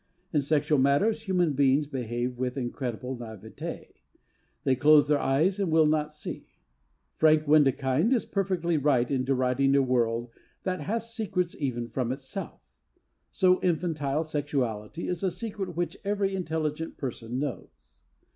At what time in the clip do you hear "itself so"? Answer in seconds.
12.11-13.61